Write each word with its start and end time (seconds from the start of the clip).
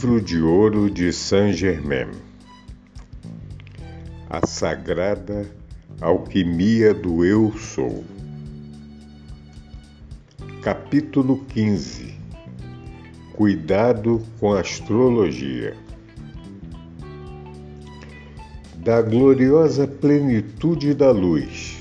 Livro 0.00 0.18
de 0.18 0.40
Ouro 0.40 0.88
de 0.88 1.12
Saint-Germain. 1.12 2.08
A 4.30 4.46
Sagrada 4.46 5.46
Alquimia 6.00 6.94
do 6.94 7.22
Eu 7.22 7.52
Sou. 7.58 8.02
Capítulo 10.62 11.44
15 11.50 12.14
Cuidado 13.34 14.22
com 14.38 14.54
a 14.54 14.60
Astrologia. 14.60 15.76
Da 18.76 19.02
gloriosa 19.02 19.86
plenitude 19.86 20.94
da 20.94 21.10
luz 21.10 21.76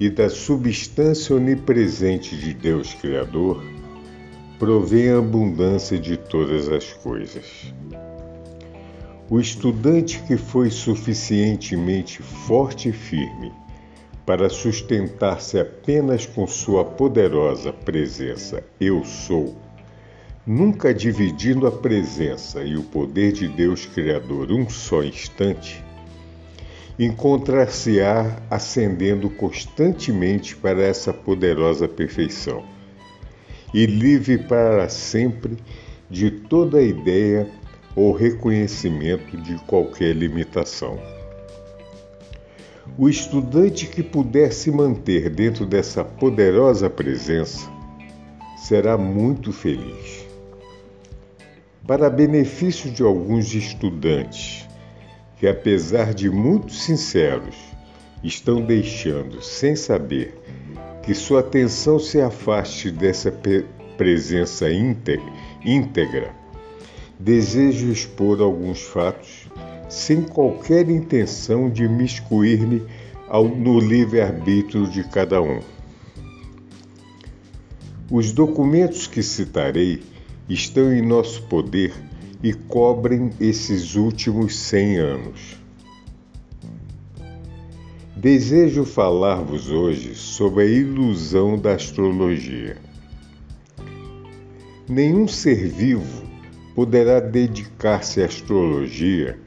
e 0.00 0.10
da 0.10 0.28
substância 0.28 1.36
onipresente 1.36 2.36
de 2.36 2.52
Deus 2.52 2.94
Criador, 2.94 3.62
provém 4.60 5.08
a 5.08 5.16
abundância 5.16 5.98
de 5.98 6.18
todas 6.18 6.68
as 6.68 6.92
coisas. 6.92 7.72
O 9.30 9.40
estudante 9.40 10.22
que 10.24 10.36
foi 10.36 10.70
suficientemente 10.70 12.22
forte 12.22 12.90
e 12.90 12.92
firme 12.92 13.50
para 14.26 14.50
sustentar-se 14.50 15.58
apenas 15.58 16.26
com 16.26 16.46
sua 16.46 16.84
poderosa 16.84 17.72
presença 17.72 18.62
Eu 18.78 19.02
Sou, 19.02 19.56
nunca 20.46 20.92
dividindo 20.92 21.66
a 21.66 21.72
presença 21.72 22.62
e 22.62 22.76
o 22.76 22.82
poder 22.82 23.32
de 23.32 23.48
Deus 23.48 23.86
Criador 23.86 24.52
um 24.52 24.68
só 24.68 25.02
instante, 25.02 25.82
encontrar-se-á 26.98 28.42
ascendendo 28.50 29.30
constantemente 29.30 30.54
para 30.54 30.82
essa 30.82 31.14
poderosa 31.14 31.88
perfeição 31.88 32.62
e 33.72 33.86
livre 33.86 34.38
para 34.38 34.88
sempre 34.88 35.56
de 36.08 36.30
toda 36.30 36.82
ideia 36.82 37.48
ou 37.94 38.12
reconhecimento 38.12 39.36
de 39.36 39.56
qualquer 39.66 40.14
limitação. 40.14 40.98
O 42.98 43.08
estudante 43.08 43.86
que 43.86 44.02
puder 44.02 44.52
se 44.52 44.70
manter 44.70 45.30
dentro 45.30 45.64
dessa 45.64 46.04
poderosa 46.04 46.90
presença 46.90 47.70
será 48.56 48.98
muito 48.98 49.52
feliz. 49.52 50.26
Para 51.86 52.10
benefício 52.10 52.90
de 52.90 53.02
alguns 53.02 53.54
estudantes 53.54 54.68
que, 55.38 55.46
apesar 55.48 56.12
de 56.12 56.28
muito 56.30 56.72
sinceros, 56.72 57.56
estão 58.22 58.60
deixando 58.60 59.42
sem 59.42 59.74
saber 59.74 60.38
que 61.02 61.14
sua 61.14 61.40
atenção 61.40 61.98
se 61.98 62.20
afaste 62.20 62.90
dessa 62.90 63.32
presença 63.96 64.66
íntegra, 64.70 66.34
desejo 67.18 67.90
expor 67.90 68.40
alguns 68.40 68.82
fatos 68.82 69.48
sem 69.88 70.22
qualquer 70.22 70.88
intenção 70.88 71.68
de 71.68 71.88
miscuir-me 71.88 72.82
no 73.56 73.78
livre-arbítrio 73.78 74.88
de 74.88 75.04
cada 75.04 75.42
um. 75.42 75.60
Os 78.10 78.32
documentos 78.32 79.06
que 79.06 79.22
citarei 79.22 80.02
estão 80.48 80.92
em 80.92 81.00
nosso 81.00 81.42
poder 81.44 81.92
e 82.42 82.52
cobrem 82.52 83.30
esses 83.38 83.94
últimos 83.94 84.56
cem 84.58 84.96
anos. 84.96 85.59
Desejo 88.20 88.84
falar-vos 88.84 89.70
hoje 89.70 90.14
sobre 90.14 90.64
a 90.64 90.66
ilusão 90.66 91.56
da 91.56 91.72
astrologia. 91.72 92.76
Nenhum 94.86 95.26
ser 95.26 95.66
vivo 95.66 96.28
poderá 96.74 97.18
dedicar-se 97.18 98.20
à 98.20 98.26
astrologia 98.26 99.38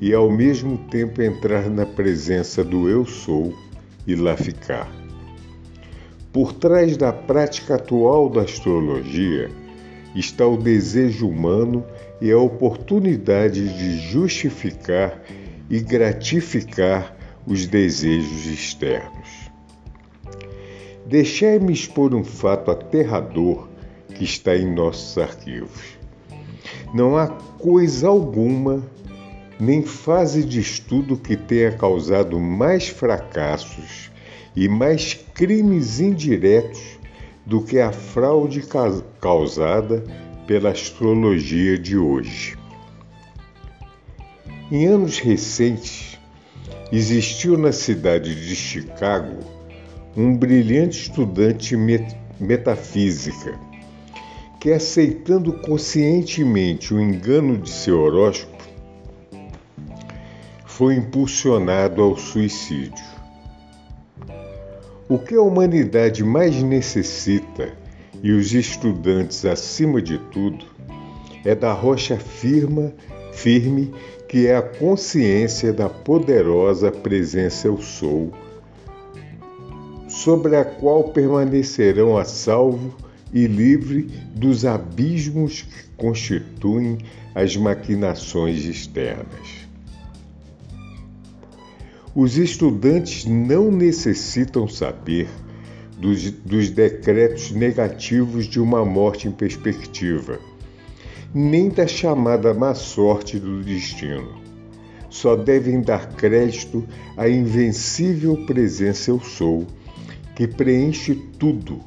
e 0.00 0.14
ao 0.14 0.30
mesmo 0.30 0.78
tempo 0.88 1.20
entrar 1.20 1.68
na 1.68 1.84
presença 1.84 2.64
do 2.64 2.88
Eu 2.88 3.04
Sou 3.04 3.54
e 4.06 4.14
lá 4.14 4.38
ficar. 4.38 4.90
Por 6.32 6.54
trás 6.54 6.96
da 6.96 7.12
prática 7.12 7.74
atual 7.74 8.30
da 8.30 8.40
astrologia 8.40 9.50
está 10.16 10.46
o 10.46 10.56
desejo 10.56 11.28
humano 11.28 11.84
e 12.22 12.32
a 12.32 12.38
oportunidade 12.38 13.68
de 13.68 13.98
justificar 13.98 15.22
e 15.68 15.78
gratificar 15.78 17.14
os 17.46 17.66
desejos 17.66 18.46
externos. 18.46 19.50
Deixai-me 21.06 21.72
expor 21.72 22.14
um 22.14 22.24
fato 22.24 22.70
aterrador 22.70 23.68
que 24.14 24.24
está 24.24 24.56
em 24.56 24.72
nossos 24.72 25.18
arquivos. 25.18 25.98
Não 26.94 27.16
há 27.16 27.26
coisa 27.26 28.08
alguma, 28.08 28.82
nem 29.60 29.82
fase 29.82 30.44
de 30.44 30.60
estudo 30.60 31.16
que 31.16 31.36
tenha 31.36 31.72
causado 31.72 32.40
mais 32.40 32.88
fracassos 32.88 34.10
e 34.56 34.68
mais 34.68 35.14
crimes 35.34 36.00
indiretos 36.00 36.98
do 37.44 37.60
que 37.60 37.78
a 37.78 37.92
fraude 37.92 38.62
causada 39.20 40.04
pela 40.46 40.70
astrologia 40.70 41.78
de 41.78 41.98
hoje. 41.98 42.56
Em 44.70 44.86
anos 44.86 45.18
recentes, 45.18 46.18
Existiu 46.96 47.58
na 47.58 47.72
cidade 47.72 48.32
de 48.36 48.54
Chicago 48.54 49.40
um 50.16 50.36
brilhante 50.36 51.08
estudante 51.08 51.76
met 51.76 52.16
metafísica 52.38 53.58
que, 54.60 54.70
aceitando 54.70 55.54
conscientemente 55.54 56.94
o 56.94 57.00
engano 57.00 57.58
de 57.58 57.68
seu 57.68 58.00
horóscopo, 58.00 58.62
foi 60.64 60.94
impulsionado 60.94 62.00
ao 62.00 62.16
suicídio. 62.16 63.04
O 65.08 65.18
que 65.18 65.34
a 65.34 65.42
humanidade 65.42 66.22
mais 66.22 66.62
necessita, 66.62 67.72
e 68.22 68.30
os 68.30 68.54
estudantes 68.54 69.44
acima 69.44 70.00
de 70.00 70.16
tudo, 70.30 70.64
é 71.44 71.56
da 71.56 71.72
rocha 71.72 72.16
firma, 72.16 72.92
firme 73.32 73.92
que 74.28 74.46
é 74.46 74.56
a 74.56 74.62
consciência 74.62 75.72
da 75.72 75.88
poderosa 75.88 76.90
presença 76.90 77.68
Eu 77.68 77.80
Sou, 77.80 78.32
sobre 80.08 80.56
a 80.56 80.64
qual 80.64 81.04
permanecerão 81.04 82.16
a 82.16 82.24
salvo 82.24 82.96
e 83.32 83.46
livre 83.46 84.02
dos 84.34 84.64
abismos 84.64 85.62
que 85.62 85.88
constituem 85.96 86.98
as 87.34 87.56
maquinações 87.56 88.64
externas. 88.64 89.64
Os 92.14 92.38
estudantes 92.38 93.24
não 93.24 93.72
necessitam 93.72 94.68
saber 94.68 95.28
dos, 95.98 96.30
dos 96.30 96.70
decretos 96.70 97.50
negativos 97.50 98.46
de 98.46 98.60
uma 98.60 98.84
morte 98.84 99.26
em 99.26 99.32
perspectiva 99.32 100.38
nem 101.34 101.68
da 101.68 101.84
chamada 101.84 102.54
má 102.54 102.74
sorte 102.74 103.40
do 103.40 103.60
destino. 103.64 104.40
Só 105.10 105.34
devem 105.34 105.80
dar 105.80 106.14
crédito 106.14 106.86
à 107.16 107.28
invencível 107.28 108.46
presença 108.46 109.10
Eu 109.10 109.18
Sou, 109.18 109.66
que 110.36 110.46
preenche 110.46 111.14
tudo, 111.38 111.80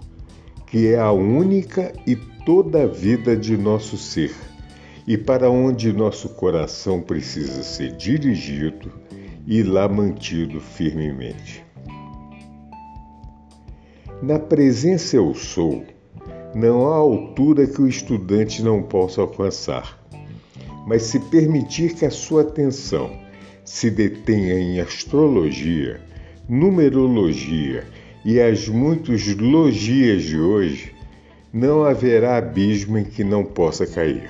que 0.68 0.88
é 0.88 1.00
a 1.00 1.12
única 1.12 1.94
e 2.06 2.16
toda 2.46 2.84
a 2.84 2.88
vida 2.88 3.38
de 3.38 3.58
nosso 3.58 3.98
ser, 3.98 4.36
e 5.08 5.18
para 5.18 5.50
onde 5.50 5.94
nosso 5.94 6.30
coração 6.30 7.02
precisa 7.02 7.64
ser 7.64 7.94
dirigido 7.94 8.92
e 9.46 9.64
lá 9.64 9.88
mantido 9.88 10.60
firmemente. 10.60 11.66
Na 14.22 14.40
presença 14.40 15.16
Eu 15.16 15.34
Sou, 15.34 15.86
não 16.58 16.92
há 16.92 16.96
altura 16.96 17.68
que 17.68 17.80
o 17.80 17.88
estudante 17.88 18.64
não 18.64 18.82
possa 18.82 19.22
alcançar. 19.22 19.96
Mas 20.88 21.04
se 21.04 21.20
permitir 21.20 21.94
que 21.94 22.04
a 22.04 22.10
sua 22.10 22.42
atenção 22.42 23.12
se 23.64 23.92
detenha 23.92 24.56
em 24.56 24.80
astrologia, 24.80 26.02
numerologia 26.50 27.86
e 28.26 28.42
as 28.42 28.68
muitas 28.68 29.28
logias 29.36 30.24
de 30.24 30.40
hoje, 30.40 30.96
não 31.54 31.84
haverá 31.84 32.38
abismo 32.38 32.98
em 32.98 33.04
que 33.04 33.24
não 33.24 33.44
possa 33.44 33.86
cair. 33.86 34.28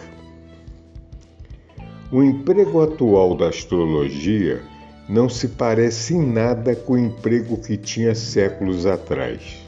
O 2.12 2.22
emprego 2.22 2.82
atual 2.82 3.38
da 3.38 3.48
astrologia 3.48 4.62
não 5.08 5.30
se 5.30 5.48
parece 5.48 6.14
em 6.14 6.26
nada 6.26 6.76
com 6.76 6.94
o 6.94 7.00
emprego 7.00 7.56
que 7.56 7.78
tinha 7.78 8.14
séculos 8.14 8.86
atrás. 8.86 9.66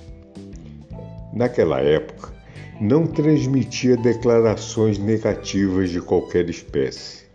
Naquela 1.33 1.79
época, 1.79 2.38
não 2.79 3.05
transmitia 3.05 3.97
declarações 3.97 4.97
negativas 4.97 5.89
de 5.89 5.99
qualquer 5.99 6.49
espécie. 6.49 7.25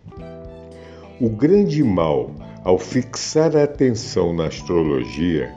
O 1.21 1.29
grande 1.29 1.83
mal 1.83 2.31
ao 2.63 2.79
fixar 2.79 3.55
a 3.55 3.63
atenção 3.63 4.33
na 4.33 4.47
astrologia 4.47 5.53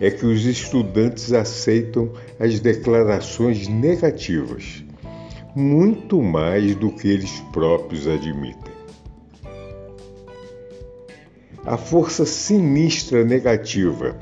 é 0.00 0.10
que 0.10 0.26
os 0.26 0.44
estudantes 0.44 1.32
aceitam 1.32 2.10
as 2.40 2.58
declarações 2.58 3.68
negativas 3.68 4.82
muito 5.54 6.22
mais 6.22 6.74
do 6.74 6.90
que 6.90 7.08
eles 7.08 7.40
próprios 7.52 8.06
admitem. 8.06 8.72
A 11.64 11.76
força 11.76 12.24
sinistra 12.24 13.24
negativa 13.24 14.16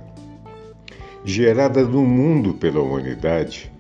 gerada 1.25 1.83
no 1.83 2.05
mundo 2.05 2.55
pela 2.55 2.81
humanidade 2.81 3.71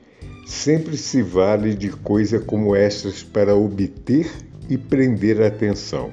sempre 0.49 0.97
se 0.97 1.21
vale 1.21 1.75
de 1.75 1.91
coisas 1.91 2.43
como 2.43 2.75
estas 2.75 3.23
para 3.23 3.55
obter 3.55 4.33
e 4.67 4.79
prender 4.79 5.43
a 5.43 5.49
atenção, 5.49 6.11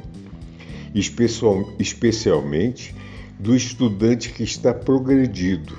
especialmente 1.80 2.94
do 3.40 3.56
estudante 3.56 4.34
que 4.34 4.44
está 4.44 4.74
progredido 4.74 5.78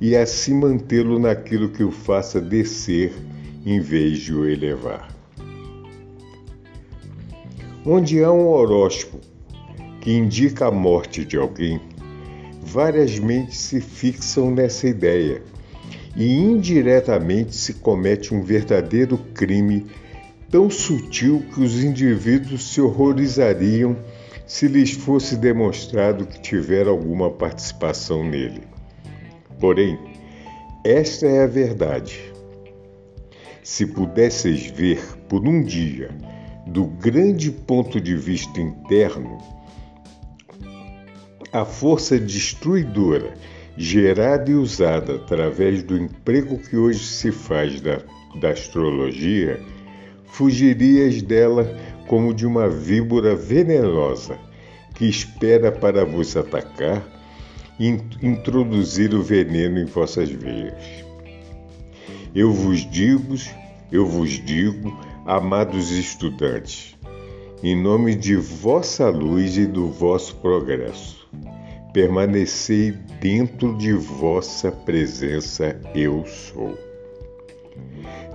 e 0.00 0.16
assim 0.16 0.52
mantê-lo 0.52 1.20
naquilo 1.20 1.68
que 1.68 1.84
o 1.84 1.92
faça 1.92 2.40
descer 2.40 3.12
em 3.64 3.80
vez 3.80 4.18
de 4.18 4.34
o 4.34 4.44
elevar. 4.44 5.08
Onde 7.86 8.22
há 8.22 8.32
um 8.32 8.48
horóscopo 8.48 9.20
que 10.00 10.10
indica 10.10 10.66
a 10.66 10.72
morte 10.72 11.24
de 11.24 11.36
alguém, 11.36 11.80
várias 12.60 13.16
mentes 13.20 13.58
se 13.58 13.80
fixam 13.80 14.50
nessa 14.50 14.88
ideia 14.88 15.40
e 16.14 16.34
indiretamente 16.34 17.56
se 17.56 17.74
comete 17.74 18.34
um 18.34 18.42
verdadeiro 18.42 19.16
crime 19.34 19.86
tão 20.50 20.68
sutil 20.68 21.42
que 21.52 21.60
os 21.60 21.82
indivíduos 21.82 22.72
se 22.72 22.80
horrorizariam 22.80 23.96
se 24.46 24.68
lhes 24.68 24.92
fosse 24.92 25.36
demonstrado 25.36 26.26
que 26.26 26.40
tiver 26.40 26.86
alguma 26.86 27.30
participação 27.30 28.22
nele. 28.22 28.62
Porém, 29.58 29.98
esta 30.84 31.26
é 31.26 31.44
a 31.44 31.46
verdade. 31.46 32.20
Se 33.62 33.86
pudesseis 33.86 34.66
ver 34.66 35.00
por 35.28 35.46
um 35.48 35.62
dia, 35.62 36.10
do 36.66 36.84
grande 36.84 37.50
ponto 37.50 38.00
de 38.00 38.14
vista 38.14 38.60
interno, 38.60 39.38
a 41.52 41.64
força 41.64 42.18
destruidora 42.18 43.34
gerada 43.76 44.50
e 44.50 44.54
usada 44.54 45.16
através 45.16 45.82
do 45.82 45.96
emprego 45.96 46.58
que 46.58 46.76
hoje 46.76 47.04
se 47.04 47.32
faz 47.32 47.80
da, 47.80 48.00
da 48.40 48.50
astrologia, 48.50 49.60
fugirias 50.24 51.22
dela 51.22 51.64
como 52.06 52.34
de 52.34 52.46
uma 52.46 52.68
víbora 52.68 53.34
venenosa 53.34 54.38
que 54.94 55.06
espera 55.06 55.72
para 55.72 56.04
vos 56.04 56.36
atacar 56.36 57.02
e 57.80 57.86
introduzir 58.22 59.14
o 59.14 59.22
veneno 59.22 59.78
em 59.78 59.86
vossas 59.86 60.28
veias. 60.28 61.04
Eu 62.34 62.52
vos 62.52 62.88
digo, 62.90 63.34
eu 63.90 64.06
vos 64.06 64.30
digo, 64.44 64.94
amados 65.24 65.90
estudantes, 65.90 66.96
em 67.62 67.80
nome 67.80 68.14
de 68.14 68.36
vossa 68.36 69.08
luz 69.08 69.56
e 69.56 69.66
do 69.66 69.88
vosso 69.88 70.36
progresso 70.36 71.21
permanecei 71.92 72.92
dentro 73.20 73.76
de 73.76 73.92
vossa 73.92 74.70
presença, 74.72 75.78
eu 75.94 76.24
sou. 76.26 76.76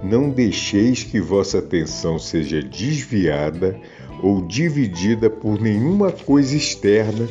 Não 0.04 0.30
deixeis 0.30 1.04
que 1.04 1.20
vossa 1.20 1.60
atenção 1.60 2.20
seja 2.20 2.62
desviada 2.62 3.80
ou 4.22 4.46
dividida 4.46 5.30
por 5.30 5.60
nenhuma 5.60 6.12
coisa 6.12 6.56
externa, 6.56 7.28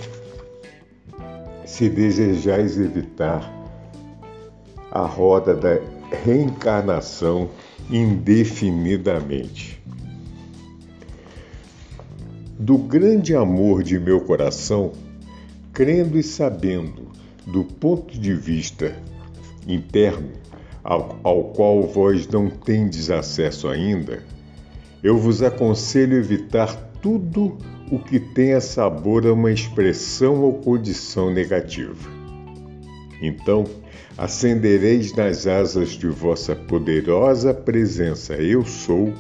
se 1.65 1.89
desejais 1.89 2.79
evitar 2.79 3.53
a 4.91 5.05
roda 5.05 5.55
da 5.55 5.79
reencarnação 6.25 7.51
indefinidamente. 7.91 9.83
Do 12.59 12.79
grande 12.79 13.35
amor 13.35 13.83
de 13.83 13.99
meu 13.99 14.21
coração, 14.21 14.93
crendo 15.77 16.19
e 16.19 16.23
sabendo, 16.23 17.13
do 17.47 17.63
ponto 17.63 18.19
de 18.19 18.33
vista 18.33 18.97
interno, 19.69 20.31
ao, 20.83 21.21
ao 21.23 21.45
qual 21.51 21.83
vós 21.83 22.27
não 22.27 22.49
tendes 22.49 23.11
acesso 23.11 23.69
ainda, 23.69 24.23
eu 25.03 25.19
vos 25.19 25.43
aconselho 25.43 26.17
evitar 26.17 26.75
tudo 27.03 27.59
o 27.93 27.99
que 27.99 28.19
tenha 28.19 28.59
sabor 28.59 29.27
a 29.27 29.35
uma 29.35 29.53
expressão 29.53 30.41
ou 30.41 30.55
condição 30.55 31.31
negativa. 31.31 32.09
Então, 33.21 33.65
acendereis 34.17 35.15
nas 35.15 35.47
asas 35.47 35.91
de 35.91 36.09
vossa 36.09 36.57
poderosa 36.57 37.53
presença, 37.53 38.33
Eu 38.37 38.65
sou, 38.65 39.13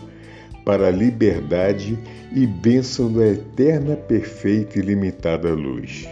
para 0.64 0.88
a 0.88 0.91
liberdade 0.91 1.99
e 2.35 2.47
bênção 2.47 3.12
da 3.12 3.26
eterna, 3.26 3.94
perfeita 3.94 4.79
e 4.79 4.82
limitada 4.82 5.52
luz. 5.52 6.09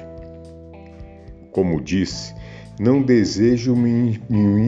Como 1.54 1.80
disse, 1.80 2.34
não 2.80 3.00
desejo 3.00 3.76
me 3.76 4.20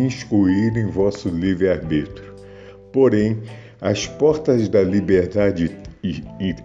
inscruir 0.06 0.76
em 0.76 0.86
vosso 0.86 1.28
livre-arbítrio. 1.28 2.32
Porém, 2.92 3.42
as 3.80 4.06
portas 4.06 4.68
da 4.68 4.82
liberdade 4.82 5.76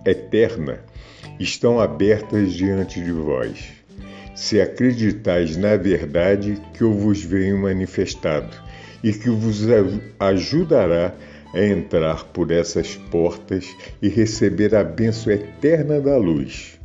eterna 0.05 0.79
estão 1.39 1.79
abertas 1.79 2.53
diante 2.53 3.01
de 3.01 3.11
vós. 3.11 3.71
Se 4.35 4.61
acreditais 4.61 5.57
na 5.57 5.75
verdade 5.75 6.61
que 6.75 6.83
eu 6.83 6.93
vos 6.93 7.23
venho 7.23 7.57
manifestado 7.57 8.55
e 9.03 9.11
que 9.11 9.31
vos 9.31 9.65
ajudará 10.19 11.15
a 11.51 11.65
entrar 11.65 12.25
por 12.25 12.51
essas 12.51 12.95
portas 12.95 13.67
e 13.99 14.07
receber 14.07 14.75
a 14.75 14.83
bênção 14.83 15.33
eterna 15.33 15.99
da 15.99 16.15
luz, 16.15 16.79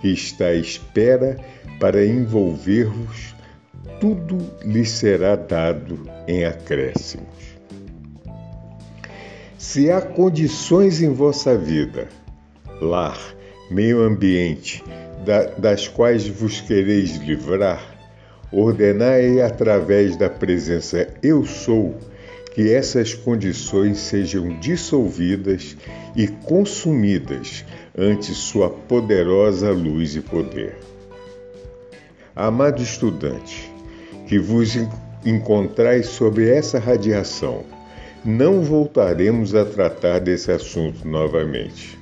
que 0.00 0.12
está 0.12 0.46
à 0.46 0.54
espera 0.54 1.36
para 1.78 2.04
envolver-vos, 2.04 3.34
tudo 4.00 4.38
lhe 4.62 4.84
será 4.84 5.36
dado 5.36 6.08
em 6.26 6.44
acréscimos. 6.44 7.26
Se 9.58 9.90
há 9.90 10.00
condições 10.00 11.02
em 11.02 11.12
vossa 11.12 11.56
vida, 11.56 12.08
lar, 12.80 13.18
meio 13.70 14.02
ambiente, 14.02 14.82
das 15.58 15.88
quais 15.88 16.26
vos 16.28 16.60
quereis 16.60 17.16
livrar, 17.16 17.82
ordenai 18.52 19.40
através 19.40 20.16
da 20.16 20.30
presença 20.30 21.08
Eu 21.22 21.44
Sou 21.44 21.98
que 22.54 22.72
essas 22.72 23.12
condições 23.12 23.98
sejam 23.98 24.58
dissolvidas 24.60 25.76
e 26.14 26.26
consumidas 26.26 27.66
ante 27.96 28.32
Sua 28.32 28.70
poderosa 28.70 29.70
luz 29.72 30.16
e 30.16 30.22
poder. 30.22 30.78
Amado 32.36 32.82
estudante, 32.82 33.72
que 34.28 34.38
vos 34.38 34.76
encontrais 35.24 36.04
sobre 36.04 36.50
essa 36.50 36.78
radiação, 36.78 37.64
não 38.22 38.60
voltaremos 38.60 39.54
a 39.54 39.64
tratar 39.64 40.18
desse 40.18 40.52
assunto 40.52 41.08
novamente. 41.08 41.98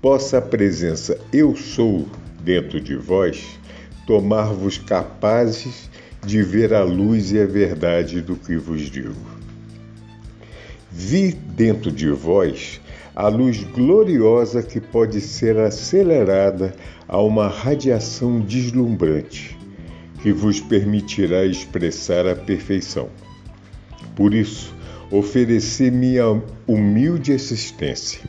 Possa 0.00 0.38
a 0.38 0.42
presença 0.42 1.16
Eu 1.32 1.54
Sou 1.54 2.08
dentro 2.40 2.80
de 2.80 2.96
vós 2.96 3.60
tomar-vos 4.08 4.76
capazes 4.76 5.88
de 6.26 6.42
ver 6.42 6.74
a 6.74 6.82
luz 6.82 7.30
e 7.30 7.40
a 7.40 7.46
verdade 7.46 8.20
do 8.20 8.34
que 8.34 8.56
vos 8.56 8.90
digo. 8.90 9.14
Vi 10.90 11.30
dentro 11.30 11.92
de 11.92 12.10
vós 12.10 12.80
a 13.14 13.28
luz 13.28 13.62
gloriosa 13.62 14.62
que 14.62 14.80
pode 14.80 15.20
ser 15.20 15.58
acelerada 15.58 16.74
a 17.06 17.20
uma 17.20 17.46
radiação 17.48 18.40
deslumbrante, 18.40 19.58
que 20.22 20.32
vos 20.32 20.60
permitirá 20.60 21.44
expressar 21.44 22.26
a 22.26 22.34
perfeição. 22.34 23.08
Por 24.16 24.32
isso, 24.32 24.74
ofereci 25.10 25.90
minha 25.90 26.42
humilde 26.66 27.32
existência, 27.32 28.20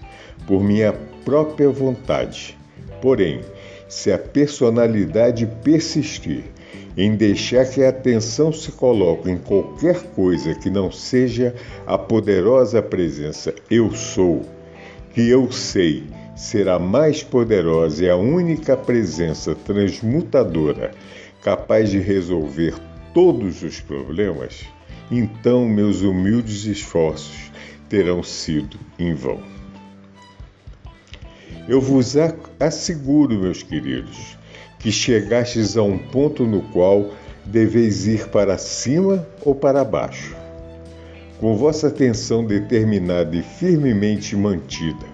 por 0.46 0.62
minha 0.62 0.94
própria 1.24 1.70
vontade. 1.70 2.58
Porém, 3.02 3.42
se 3.88 4.12
a 4.12 4.18
personalidade 4.18 5.46
persistir 5.64 6.44
em 6.98 7.16
deixar 7.16 7.66
que 7.66 7.84
a 7.84 7.90
atenção 7.90 8.52
se 8.52 8.72
coloque 8.72 9.30
em 9.30 9.38
qualquer 9.38 10.02
coisa 10.16 10.54
que 10.54 10.70
não 10.70 10.92
seja 10.92 11.56
a 11.86 11.98
poderosa 11.98 12.82
presença 12.82 13.54
Eu 13.70 13.92
Sou, 13.92 14.44
que 15.14 15.30
eu 15.30 15.52
sei 15.52 16.04
ser 16.36 16.68
a 16.68 16.80
mais 16.80 17.22
poderosa 17.22 18.04
e 18.04 18.10
a 18.10 18.16
única 18.16 18.76
presença 18.76 19.54
transmutadora 19.54 20.92
capaz 21.42 21.92
de 21.92 22.00
resolver 22.00 22.74
todos 23.14 23.62
os 23.62 23.80
problemas, 23.80 24.64
então 25.12 25.68
meus 25.68 26.02
humildes 26.02 26.66
esforços 26.66 27.52
terão 27.88 28.24
sido 28.24 28.80
em 28.98 29.14
vão. 29.14 29.40
Eu 31.68 31.80
vos 31.80 32.16
asseguro, 32.60 33.40
meus 33.40 33.62
queridos, 33.62 34.36
que 34.80 34.92
chegastes 34.92 35.78
a 35.78 35.84
um 35.84 35.98
ponto 35.98 36.44
no 36.44 36.62
qual 36.62 37.12
deveis 37.46 38.08
ir 38.08 38.28
para 38.30 38.58
cima 38.58 39.28
ou 39.42 39.54
para 39.54 39.84
baixo. 39.84 40.43
Com 41.40 41.58
vossa 41.58 41.88
atenção 41.88 42.46
determinada 42.46 43.36
e 43.36 43.42
firmemente 43.42 44.36
mantida, 44.36 45.06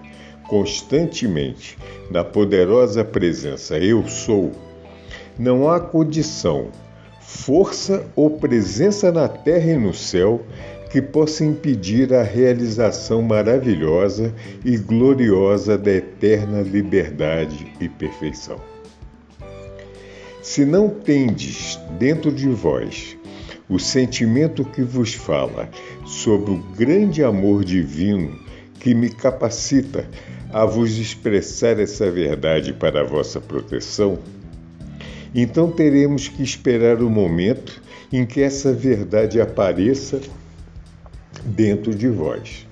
constantemente, 0.48 1.76
na 2.10 2.24
poderosa 2.24 3.04
presença 3.04 3.78
Eu 3.78 4.06
Sou, 4.08 4.52
não 5.38 5.70
há 5.70 5.80
condição, 5.80 6.68
força 7.20 8.04
ou 8.14 8.30
presença 8.30 9.10
na 9.10 9.28
terra 9.28 9.72
e 9.72 9.76
no 9.76 9.94
céu 9.94 10.44
que 10.90 11.00
possa 11.00 11.44
impedir 11.44 12.12
a 12.12 12.22
realização 12.22 13.22
maravilhosa 13.22 14.34
e 14.64 14.76
gloriosa 14.76 15.78
da 15.78 15.92
eterna 15.92 16.62
liberdade 16.62 17.72
e 17.80 17.88
perfeição. 17.88 18.60
Se 20.42 20.64
não 20.64 20.88
tendes 20.88 21.78
dentro 21.96 22.32
de 22.32 22.48
vós 22.48 23.16
o 23.70 23.78
sentimento 23.78 24.64
que 24.64 24.82
vos 24.82 25.14
fala 25.14 25.70
sobre 26.04 26.50
o 26.50 26.58
grande 26.76 27.22
amor 27.22 27.64
divino 27.64 28.36
que 28.80 28.92
me 28.94 29.08
capacita 29.08 30.08
a 30.52 30.64
vos 30.64 30.98
expressar 30.98 31.78
essa 31.78 32.10
verdade 32.10 32.72
para 32.72 33.02
a 33.02 33.04
vossa 33.04 33.40
proteção, 33.40 34.18
então 35.32 35.70
teremos 35.70 36.26
que 36.26 36.42
esperar 36.42 37.00
o 37.00 37.08
momento 37.08 37.80
em 38.12 38.26
que 38.26 38.42
essa 38.42 38.72
verdade 38.72 39.40
apareça 39.40 40.20
dentro 41.44 41.94
de 41.94 42.08
vós. 42.08 42.66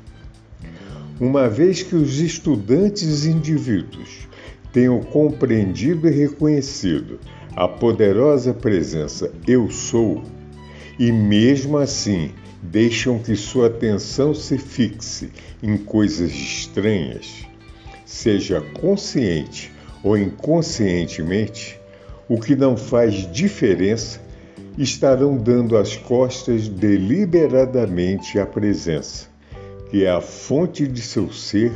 Uma 1.21 1.49
vez 1.49 1.83
que 1.83 1.95
os 1.95 2.19
estudantes 2.21 3.25
indivíduos 3.25 4.29
tenham 4.73 5.01
compreendido 5.01 6.09
e 6.09 6.11
reconhecido 6.11 7.21
a 7.55 7.69
poderosa 7.69 8.53
presença 8.53 9.33
Eu 9.47 9.71
Sou, 9.71 10.23
e 10.99 11.13
mesmo 11.13 11.79
assim 11.79 12.33
deixam 12.63 13.19
que 13.19 13.37
sua 13.37 13.69
atenção 13.69 14.35
se 14.35 14.59
fixe 14.59 15.31
em 15.63 15.77
coisas 15.77 16.33
estranhas, 16.33 17.47
seja 18.05 18.61
consciente 18.61 19.73
ou 20.03 20.19
inconscientemente, 20.19 21.79
o 22.29 22.39
que 22.41 22.57
não 22.57 22.77
faz 22.77 23.31
diferença, 23.33 24.21
estarão 24.77 25.37
dando 25.37 25.77
as 25.77 25.97
costas 25.97 26.69
deliberadamente 26.69 28.39
à 28.39 28.47
presença, 28.47 29.29
que 29.91 30.05
é 30.05 30.11
a 30.11 30.21
fonte 30.21 30.87
de 30.87 31.01
seu 31.01 31.33
ser 31.33 31.73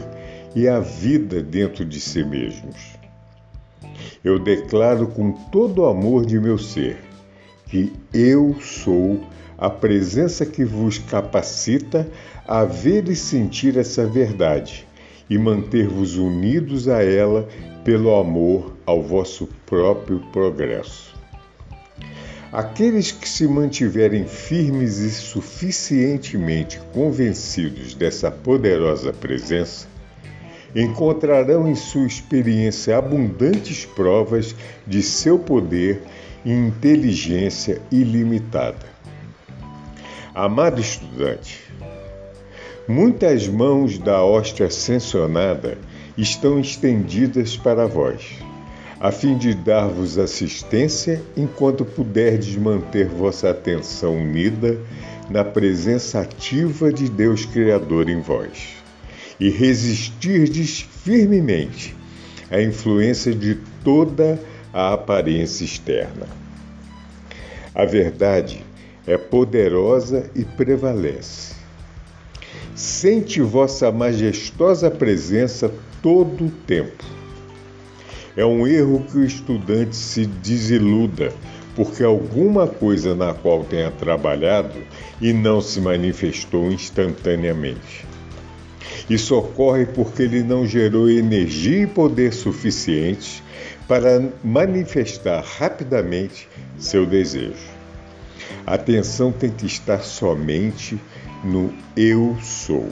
e 0.54 0.68
a 0.68 0.78
vida 0.78 1.42
dentro 1.42 1.84
de 1.84 2.00
si 2.00 2.22
mesmos. 2.24 2.76
Eu 4.22 4.38
declaro 4.38 5.08
com 5.08 5.32
todo 5.32 5.82
o 5.82 5.86
amor 5.86 6.24
de 6.24 6.38
meu 6.38 6.58
ser 6.58 7.11
que 7.72 7.90
eu 8.12 8.54
sou 8.60 9.18
a 9.56 9.70
presença 9.70 10.44
que 10.44 10.62
vos 10.62 10.98
capacita 10.98 12.06
a 12.46 12.66
ver 12.66 13.08
e 13.08 13.16
sentir 13.16 13.78
essa 13.78 14.04
verdade 14.04 14.86
e 15.30 15.38
manter-vos 15.38 16.18
unidos 16.18 16.86
a 16.86 17.02
ela 17.02 17.48
pelo 17.82 18.14
amor 18.14 18.76
ao 18.84 19.02
vosso 19.02 19.48
próprio 19.64 20.20
progresso. 20.30 21.14
Aqueles 22.52 23.10
que 23.10 23.26
se 23.26 23.48
mantiverem 23.48 24.26
firmes 24.26 24.98
e 24.98 25.10
suficientemente 25.10 26.78
convencidos 26.92 27.94
dessa 27.94 28.30
poderosa 28.30 29.14
presença 29.14 29.88
encontrarão 30.76 31.66
em 31.66 31.74
sua 31.74 32.06
experiência 32.06 32.98
abundantes 32.98 33.86
provas 33.86 34.54
de 34.86 35.02
seu 35.02 35.38
poder 35.38 36.02
inteligência 36.44 37.80
ilimitada. 37.90 38.90
Amado 40.34 40.80
estudante, 40.80 41.60
muitas 42.88 43.46
mãos 43.46 43.98
da 43.98 44.24
hóstia 44.24 44.66
ascensionada 44.66 45.78
estão 46.16 46.58
estendidas 46.58 47.56
para 47.56 47.86
vós, 47.86 48.38
a 48.98 49.12
fim 49.12 49.36
de 49.36 49.54
dar-vos 49.54 50.18
assistência 50.18 51.22
enquanto 51.36 51.84
puderdes 51.84 52.56
manter 52.56 53.06
vossa 53.06 53.50
atenção 53.50 54.16
unida 54.16 54.78
na 55.30 55.44
presença 55.44 56.20
ativa 56.20 56.92
de 56.92 57.08
Deus 57.08 57.44
Criador 57.44 58.08
em 58.08 58.20
vós 58.20 58.82
e 59.38 59.48
resistirdes 59.48 60.80
firmemente 60.80 61.94
à 62.50 62.60
influência 62.60 63.34
de 63.34 63.58
toda 63.82 64.34
a 64.34 64.51
aparência 64.72 65.64
externa. 65.64 66.26
A 67.74 67.84
verdade 67.84 68.64
é 69.06 69.16
poderosa 69.16 70.30
e 70.34 70.44
prevalece. 70.44 71.54
Sente 72.74 73.40
vossa 73.40 73.90
majestosa 73.90 74.90
presença 74.90 75.72
todo 76.00 76.46
o 76.46 76.50
tempo. 76.50 77.04
É 78.36 78.44
um 78.44 78.66
erro 78.66 79.04
que 79.10 79.18
o 79.18 79.24
estudante 79.24 79.94
se 79.94 80.24
desiluda 80.26 81.32
porque 81.74 82.04
alguma 82.04 82.66
coisa 82.66 83.14
na 83.14 83.32
qual 83.32 83.64
tenha 83.64 83.90
trabalhado 83.90 84.78
e 85.20 85.32
não 85.32 85.60
se 85.60 85.80
manifestou 85.80 86.70
instantaneamente. 86.70 88.06
Isso 89.08 89.36
ocorre 89.36 89.86
porque 89.86 90.22
ele 90.22 90.42
não 90.42 90.66
gerou 90.66 91.10
energia 91.10 91.82
e 91.82 91.86
poder 91.86 92.32
suficientes 92.32 93.42
para 93.88 94.22
manifestar 94.42 95.42
rapidamente 95.42 96.48
seu 96.78 97.04
desejo. 97.04 97.70
A 98.66 98.74
atenção 98.74 99.32
tem 99.32 99.50
que 99.50 99.66
estar 99.66 100.00
somente 100.02 100.98
no 101.44 101.72
eu 101.96 102.36
sou. 102.40 102.88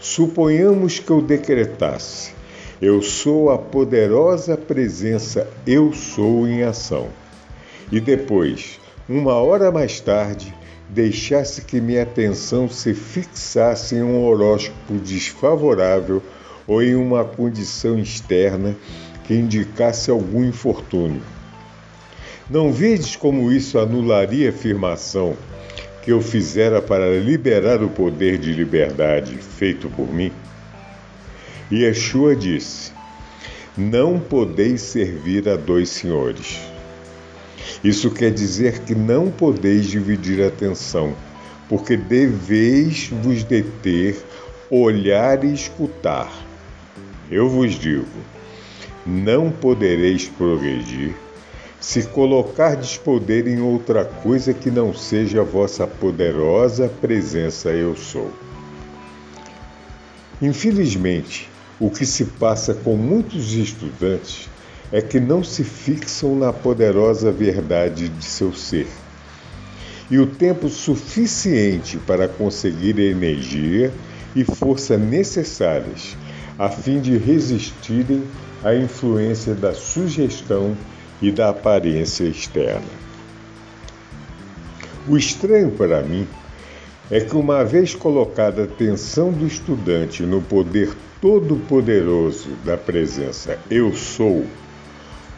Suponhamos 0.00 0.98
que 0.98 1.10
eu 1.10 1.20
decretasse: 1.20 2.32
Eu 2.80 3.02
sou 3.02 3.50
a 3.50 3.58
poderosa 3.58 4.56
presença 4.56 5.48
Eu 5.66 5.92
sou 5.92 6.46
em 6.48 6.62
ação. 6.62 7.08
E 7.92 8.00
depois, 8.00 8.80
uma 9.08 9.34
hora 9.34 9.70
mais 9.70 10.00
tarde, 10.00 10.54
deixasse 10.88 11.62
que 11.62 11.80
minha 11.80 12.02
atenção 12.02 12.68
se 12.68 12.94
fixasse 12.94 13.96
em 13.96 14.02
um 14.02 14.24
horóscopo 14.24 14.94
desfavorável 14.94 16.22
ou 16.66 16.82
em 16.82 16.94
uma 16.94 17.24
condição 17.24 17.98
externa 17.98 18.74
que 19.24 19.34
indicasse 19.34 20.10
algum 20.10 20.44
infortúnio. 20.44 21.22
Não 22.48 22.72
vedes 22.72 23.16
como 23.16 23.50
isso 23.50 23.78
anularia 23.78 24.48
a 24.48 24.50
afirmação 24.50 25.36
que 26.02 26.12
eu 26.12 26.20
fizera 26.20 26.82
para 26.82 27.18
liberar 27.18 27.82
o 27.82 27.88
poder 27.88 28.36
de 28.36 28.52
liberdade 28.52 29.36
feito 29.36 29.88
por 29.88 30.12
mim? 30.12 30.30
Yeshua 31.72 32.36
disse: 32.36 32.92
Não 33.76 34.20
podeis 34.20 34.82
servir 34.82 35.48
a 35.48 35.56
dois 35.56 35.88
senhores. 35.88 36.60
Isso 37.82 38.10
quer 38.10 38.30
dizer 38.30 38.80
que 38.80 38.94
não 38.94 39.30
podeis 39.30 39.86
dividir 39.86 40.42
a 40.42 40.48
atenção, 40.48 41.14
porque 41.68 41.96
deveis 41.96 43.08
vos 43.22 43.42
deter, 43.42 44.16
olhar 44.70 45.42
e 45.42 45.54
escutar. 45.54 46.30
Eu 47.30 47.48
vos 47.48 47.72
digo: 47.72 48.06
não 49.06 49.50
podereis 49.50 50.26
progredir 50.28 51.14
se 51.84 52.02
colocardes 52.04 52.96
poder 52.96 53.46
em 53.46 53.60
outra 53.60 54.06
coisa 54.06 54.54
que 54.54 54.70
não 54.70 54.94
seja 54.94 55.42
a 55.42 55.44
vossa 55.44 55.86
poderosa 55.86 56.88
presença 56.88 57.68
eu 57.68 57.94
sou. 57.94 58.32
Infelizmente, 60.40 61.46
o 61.78 61.90
que 61.90 62.06
se 62.06 62.24
passa 62.24 62.72
com 62.72 62.96
muitos 62.96 63.52
estudantes 63.52 64.48
é 64.90 65.02
que 65.02 65.20
não 65.20 65.44
se 65.44 65.62
fixam 65.62 66.34
na 66.34 66.54
poderosa 66.54 67.30
verdade 67.30 68.08
de 68.08 68.24
seu 68.24 68.54
ser. 68.54 68.86
E 70.10 70.18
o 70.18 70.26
tempo 70.26 70.70
suficiente 70.70 71.98
para 71.98 72.26
conseguir 72.26 72.98
a 72.98 73.04
energia 73.04 73.92
e 74.34 74.42
força 74.42 74.96
necessárias 74.96 76.16
a 76.58 76.70
fim 76.70 76.98
de 76.98 77.18
resistirem 77.18 78.22
à 78.64 78.74
influência 78.74 79.54
da 79.54 79.74
sugestão 79.74 80.76
e 81.20 81.30
da 81.30 81.50
aparência 81.50 82.24
externa. 82.24 83.04
O 85.06 85.16
estranho 85.16 85.70
para 85.70 86.02
mim 86.02 86.26
é 87.10 87.20
que, 87.20 87.36
uma 87.36 87.62
vez 87.62 87.94
colocada 87.94 88.62
a 88.62 88.64
atenção 88.64 89.30
do 89.30 89.46
estudante 89.46 90.22
no 90.22 90.40
poder 90.40 90.94
todo-poderoso 91.20 92.50
da 92.64 92.76
presença 92.76 93.58
Eu 93.70 93.94
Sou, 93.94 94.46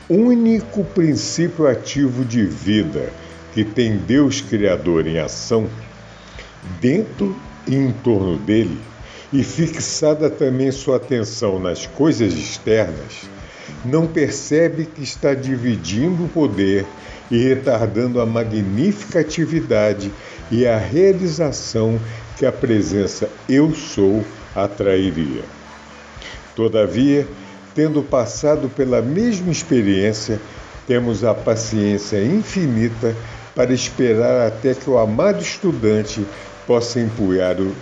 único 0.08 0.84
princípio 0.84 1.66
ativo 1.66 2.24
de 2.24 2.44
vida 2.44 3.12
que 3.52 3.64
tem 3.64 3.96
Deus 3.96 4.40
Criador 4.40 5.06
em 5.06 5.18
ação, 5.18 5.68
dentro 6.80 7.34
e 7.66 7.74
em 7.74 7.90
torno 7.90 8.38
dele, 8.38 8.78
e 9.32 9.42
fixada 9.42 10.30
também 10.30 10.70
sua 10.70 10.96
atenção 10.96 11.58
nas 11.58 11.86
coisas 11.86 12.32
externas, 12.32 13.28
não 13.84 14.06
percebe 14.06 14.86
que 14.86 15.02
está 15.02 15.34
dividindo 15.34 16.24
o 16.24 16.28
poder 16.28 16.86
e 17.30 17.38
retardando 17.38 18.20
a 18.20 18.26
magnífica 18.26 19.20
atividade 19.20 20.12
e 20.50 20.66
a 20.66 20.78
realização 20.78 21.98
que 22.36 22.46
a 22.46 22.52
presença 22.52 23.28
Eu 23.48 23.74
Sou 23.74 24.24
atrairia. 24.54 25.42
Todavia, 26.54 27.26
tendo 27.74 28.02
passado 28.02 28.68
pela 28.68 29.02
mesma 29.02 29.50
experiência, 29.50 30.40
temos 30.86 31.24
a 31.24 31.34
paciência 31.34 32.24
infinita 32.24 33.14
para 33.54 33.72
esperar 33.72 34.46
até 34.46 34.74
que 34.74 34.88
o 34.88 34.98
amado 34.98 35.42
estudante 35.42 36.24
possa 36.66 37.00
empunhar 37.00 37.60
o, 37.60 37.74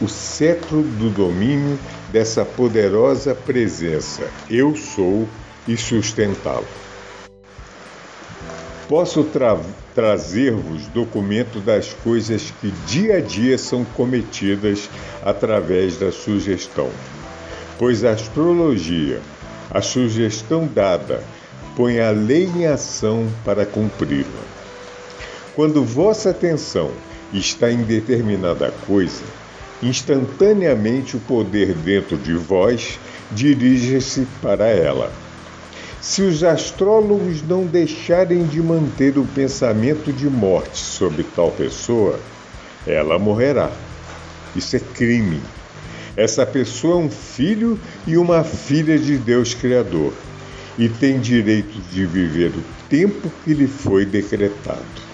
o 0.00 0.08
cetro 0.08 0.82
do 0.82 1.10
domínio 1.10 1.78
dessa 2.10 2.44
poderosa 2.44 3.34
presença, 3.34 4.28
eu 4.50 4.76
sou, 4.76 5.26
e 5.66 5.76
sustentá-lo. 5.76 6.66
Posso 8.88 9.24
tra 9.24 9.58
trazer-vos 9.94 10.86
documento 10.88 11.58
das 11.58 11.92
coisas 11.92 12.52
que 12.60 12.70
dia 12.86 13.16
a 13.16 13.20
dia 13.20 13.58
são 13.58 13.84
cometidas 13.84 14.88
através 15.24 15.96
da 15.96 16.12
sugestão, 16.12 16.88
pois 17.78 18.04
a 18.04 18.12
astrologia, 18.12 19.20
a 19.70 19.82
sugestão 19.82 20.68
dada, 20.72 21.24
põe 21.74 21.98
a 21.98 22.10
lei 22.10 22.44
em 22.44 22.66
ação 22.66 23.26
para 23.44 23.66
cumpri-la. 23.66 24.44
Quando 25.56 25.84
vossa 25.84 26.30
atenção 26.30 26.92
está 27.32 27.72
em 27.72 27.82
determinada 27.82 28.72
coisa, 28.86 29.24
instantaneamente 29.82 31.16
o 31.16 31.20
poder 31.20 31.74
dentro 31.74 32.16
de 32.16 32.34
vós 32.34 32.98
dirige-se 33.32 34.26
para 34.40 34.66
ela 34.66 35.12
se 36.06 36.22
os 36.22 36.44
astrólogos 36.44 37.42
não 37.42 37.66
deixarem 37.66 38.46
de 38.46 38.62
manter 38.62 39.18
o 39.18 39.24
pensamento 39.24 40.12
de 40.12 40.30
morte 40.30 40.78
sobre 40.78 41.24
tal 41.24 41.50
pessoa, 41.50 42.20
ela 42.86 43.18
morrerá. 43.18 43.72
Isso 44.54 44.76
é 44.76 44.78
crime. 44.78 45.40
Essa 46.16 46.46
pessoa 46.46 46.94
é 46.94 47.04
um 47.06 47.10
filho 47.10 47.76
e 48.06 48.16
uma 48.16 48.44
filha 48.44 48.96
de 48.96 49.18
Deus 49.18 49.52
Criador 49.52 50.12
e 50.78 50.88
tem 50.88 51.18
direito 51.18 51.76
de 51.90 52.06
viver 52.06 52.50
o 52.50 52.62
tempo 52.88 53.28
que 53.44 53.52
lhe 53.52 53.66
foi 53.66 54.06
decretado. 54.06 55.05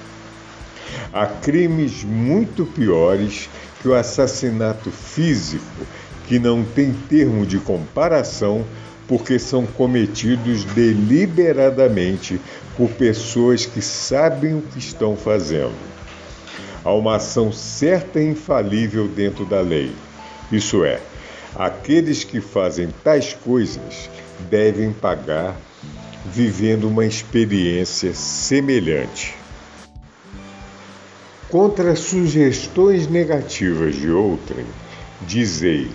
Há 1.12 1.26
crimes 1.26 2.02
muito 2.04 2.64
piores 2.64 3.50
que 3.82 3.88
o 3.88 3.94
assassinato 3.94 4.90
físico, 4.90 5.86
que 6.26 6.38
não 6.38 6.64
tem 6.64 6.92
termo 6.92 7.44
de 7.44 7.58
comparação 7.58 8.64
porque 9.06 9.38
são 9.38 9.66
cometidos 9.66 10.64
deliberadamente 10.64 12.40
por 12.76 12.88
pessoas 12.92 13.66
que 13.66 13.82
sabem 13.82 14.54
o 14.54 14.62
que 14.62 14.78
estão 14.78 15.14
fazendo. 15.14 15.74
Há 16.82 16.94
uma 16.94 17.16
ação 17.16 17.52
certa 17.52 18.18
e 18.18 18.30
infalível 18.30 19.06
dentro 19.06 19.44
da 19.44 19.60
lei. 19.60 19.92
Isso 20.50 20.82
é, 20.82 20.98
aqueles 21.54 22.24
que 22.24 22.40
fazem 22.40 22.88
tais 23.04 23.34
coisas 23.34 24.08
devem 24.48 24.92
pagar 24.92 25.54
vivendo 26.24 26.88
uma 26.88 27.04
experiência 27.04 28.14
semelhante. 28.14 29.41
Contra 31.52 31.94
sugestões 31.94 33.06
negativas 33.08 33.96
de 33.96 34.10
outrem, 34.10 34.64
dizei: 35.20 35.90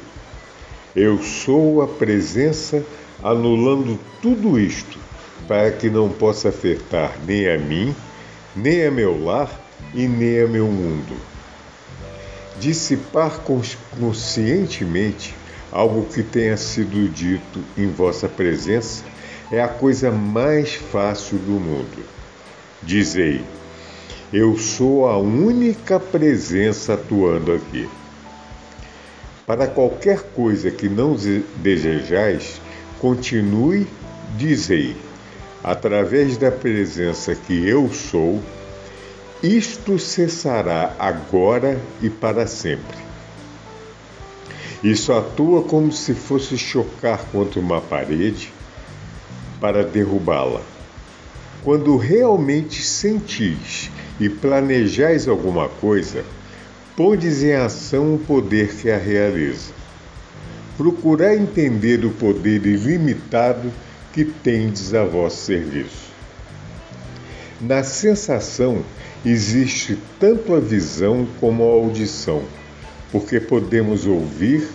Eu 0.95 1.17
sou 1.17 1.81
a 1.81 1.87
presença 1.87 2.85
anulando 3.23 3.99
tudo 4.21 4.59
isto, 4.59 4.99
para 5.47 5.71
que 5.71 5.89
não 5.89 6.09
possa 6.09 6.49
afetar 6.49 7.17
nem 7.25 7.49
a 7.49 7.57
mim, 7.57 7.95
nem 8.55 8.85
a 8.85 8.91
meu 8.91 9.19
lar 9.23 9.49
e 9.95 10.07
nem 10.07 10.41
a 10.41 10.47
meu 10.47 10.67
mundo. 10.67 11.17
Dissipar 12.59 13.41
conscientemente 13.99 15.33
algo 15.71 16.05
que 16.05 16.21
tenha 16.21 16.55
sido 16.55 17.09
dito 17.09 17.63
em 17.75 17.87
vossa 17.87 18.29
presença 18.29 19.03
é 19.51 19.59
a 19.59 19.67
coisa 19.67 20.11
mais 20.11 20.75
fácil 20.75 21.39
do 21.39 21.53
mundo. 21.53 22.05
Dizei: 22.83 23.43
Eu 24.31 24.57
sou 24.57 25.07
a 25.07 25.17
única 25.17 25.99
presença 25.99 26.95
atuando 26.95 27.53
aqui. 27.53 27.89
Para 29.45 29.67
qualquer 29.67 30.21
coisa 30.33 30.69
que 30.69 30.89
não 30.89 31.15
desejais, 31.57 32.59
Continue, 32.99 33.85
dizei, 34.37 34.95
através 35.63 36.35
da 36.35 36.51
presença 36.51 37.35
que 37.35 37.67
eu 37.67 37.91
sou, 37.93 38.41
isto 39.43 39.99
cessará 39.99 40.95
agora 40.97 41.79
e 42.01 42.09
para 42.09 42.47
sempre. 42.47 42.97
Isso 44.83 45.13
atua 45.13 45.61
como 45.61 45.91
se 45.91 46.15
fosse 46.15 46.57
chocar 46.57 47.23
contra 47.31 47.59
uma 47.59 47.79
parede 47.79 48.51
para 49.61 49.83
derrubá-la. 49.83 50.61
Quando 51.63 51.97
realmente 51.97 52.81
sentis 52.81 53.91
e 54.19 54.29
planejais 54.29 55.27
alguma 55.27 55.69
coisa, 55.69 56.23
pondes 56.95 57.43
em 57.43 57.53
ação 57.53 58.15
o 58.15 58.19
poder 58.19 58.75
que 58.75 58.89
a 58.89 58.97
realiza 58.97 59.77
procurar 60.77 61.35
entender 61.35 62.05
o 62.05 62.11
poder 62.11 62.65
ilimitado 62.65 63.73
que 64.13 64.23
tendes 64.23 64.93
a 64.93 65.03
vosso 65.03 65.45
serviço. 65.45 66.07
Na 67.59 67.83
sensação 67.83 68.83
existe 69.25 69.97
tanto 70.19 70.53
a 70.53 70.59
visão 70.59 71.27
como 71.39 71.63
a 71.63 71.73
audição, 71.73 72.43
porque 73.11 73.39
podemos 73.39 74.05
ouvir 74.05 74.67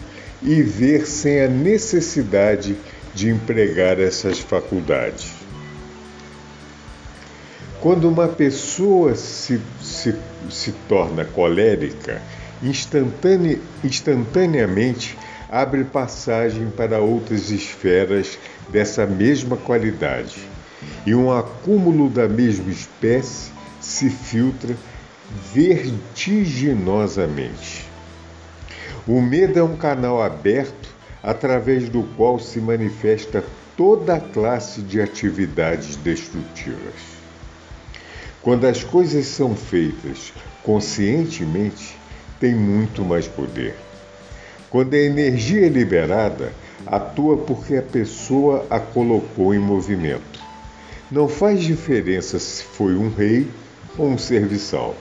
e 0.43 0.61
ver 0.61 1.07
sem 1.07 1.41
a 1.43 1.49
necessidade 1.49 2.75
de 3.15 3.31
empregar 3.31 4.01
essas 4.01 4.41
faculdades. 4.41 5.42
Quando 7.83 8.09
uma 8.09 8.29
pessoa 8.29 9.15
se, 9.17 9.61
se, 9.81 10.15
se 10.49 10.71
torna 10.89 11.25
colérica, 11.25 12.23
instantane, 12.63 13.61
instantaneamente 13.83 15.19
abre 15.51 15.83
passagem 15.83 16.71
para 16.71 17.01
outras 17.01 17.51
esferas 17.51 18.39
dessa 18.69 19.05
mesma 19.05 19.57
qualidade, 19.57 20.49
e 21.05 21.13
um 21.13 21.37
acúmulo 21.37 22.09
da 22.09 22.29
mesma 22.29 22.71
espécie 22.71 23.51
se 23.81 24.09
filtra 24.09 24.77
vertiginosamente. 25.53 27.85
O 29.09 29.21
medo 29.21 29.59
é 29.59 29.63
um 29.65 29.77
canal 29.77 30.23
aberto 30.23 30.89
através 31.21 31.89
do 31.89 32.05
qual 32.17 32.39
se 32.39 32.61
manifesta 32.61 33.43
toda 33.77 34.15
a 34.15 34.21
classe 34.21 34.83
de 34.83 35.01
atividades 35.01 35.97
destrutivas. 35.97 37.12
Quando 38.43 38.67
as 38.67 38.83
coisas 38.83 39.27
são 39.27 39.55
feitas 39.55 40.33
conscientemente, 40.65 41.97
tem 42.41 42.55
muito 42.57 43.05
mais 43.05 43.29
poder. 43.29 43.77
Quando 44.69 44.95
a 44.95 44.99
energia 44.99 45.67
é 45.67 45.69
liberada, 45.69 46.53
atua 46.85 47.37
porque 47.39 47.77
a 47.77 47.83
pessoa 47.83 48.67
a 48.69 48.81
colocou 48.81 49.55
em 49.55 49.61
movimento. 49.61 50.41
Não 51.09 51.29
faz 51.29 51.63
diferença 51.63 52.39
se 52.41 52.65
foi 52.65 52.97
um 52.97 53.09
rei 53.09 53.49
ou 53.97 54.09
um 54.09 54.19
serviçal. 54.19 54.97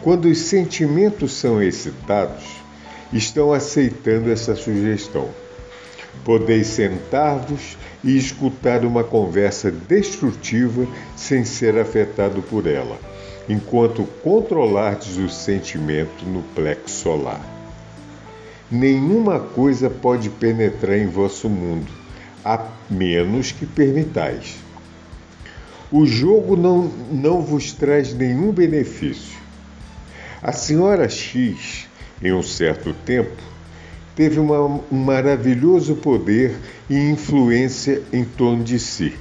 Quando 0.00 0.26
os 0.28 0.38
sentimentos 0.38 1.32
são 1.32 1.62
excitados, 1.62 2.44
estão 3.12 3.52
aceitando 3.52 4.30
essa 4.30 4.54
sugestão. 4.54 5.28
Podeis 6.24 6.66
sentar-vos 6.66 7.76
e 8.04 8.16
escutar 8.16 8.84
uma 8.84 9.02
conversa 9.02 9.70
destrutiva 9.70 10.86
sem 11.16 11.44
ser 11.44 11.78
afetado 11.78 12.42
por 12.42 12.66
ela, 12.66 12.98
enquanto 13.48 14.04
controlardes 14.22 15.16
o 15.16 15.28
sentimento 15.28 16.24
no 16.26 16.42
plexo 16.54 17.02
solar 17.02 17.58
nenhuma 18.70 19.40
coisa 19.40 19.88
pode 19.88 20.28
penetrar 20.28 20.98
em 20.98 21.06
vosso 21.06 21.48
mundo, 21.48 21.90
a 22.44 22.66
menos 22.90 23.52
que 23.52 23.66
permitais. 23.66 24.56
O 25.90 26.04
jogo 26.04 26.56
não, 26.56 26.88
não 27.10 27.40
vos 27.40 27.72
traz 27.72 28.12
nenhum 28.12 28.52
benefício. 28.52 29.38
A 30.42 30.52
senhora 30.52 31.08
X, 31.08 31.86
em 32.22 32.32
um 32.32 32.42
certo 32.42 32.92
tempo, 32.92 33.42
teve 34.18 34.40
uma, 34.40 34.60
um 34.90 34.96
maravilhoso 34.96 35.94
poder 35.94 36.56
e 36.90 36.96
influência 36.96 38.02
em 38.12 38.24
torno 38.24 38.64
de 38.64 38.76
si. 38.76 39.14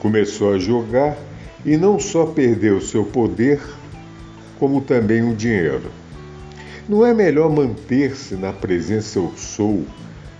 Começou 0.00 0.52
a 0.52 0.58
jogar 0.58 1.16
e 1.64 1.76
não 1.76 2.00
só 2.00 2.26
perdeu 2.26 2.80
seu 2.80 3.04
poder, 3.04 3.60
como 4.58 4.80
também 4.80 5.22
o 5.22 5.32
dinheiro. 5.32 5.92
Não 6.88 7.06
é 7.06 7.14
melhor 7.14 7.48
manter-se 7.48 8.34
na 8.34 8.52
presença 8.52 9.20
eu 9.20 9.32
sou 9.36 9.84